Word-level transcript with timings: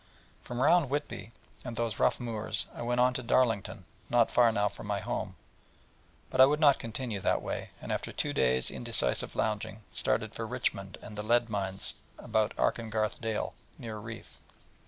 From 0.43 0.59
round 0.59 0.89
Whitby, 0.89 1.31
and 1.63 1.77
those 1.77 1.99
rough 1.99 2.19
moors, 2.19 2.65
I 2.73 2.81
went 2.81 2.99
on 2.99 3.13
to 3.13 3.21
Darlington, 3.21 3.85
not 4.09 4.31
far 4.31 4.51
now 4.51 4.67
from 4.67 4.87
my 4.87 4.99
home: 4.99 5.35
but 6.31 6.41
I 6.41 6.47
would 6.47 6.59
not 6.59 6.79
continue 6.79 7.19
that 7.19 7.39
way, 7.43 7.69
and 7.79 7.91
after 7.91 8.11
two 8.11 8.33
days' 8.33 8.71
indecisive 8.71 9.35
lounging, 9.35 9.83
started 9.93 10.33
for 10.33 10.47
Richmond 10.47 10.97
and 11.03 11.15
the 11.15 11.21
lead 11.21 11.51
mines 11.51 11.93
about 12.17 12.57
Arkengarth 12.57 13.21
Dale, 13.21 13.53
near 13.77 13.99
Reeth. 13.99 14.39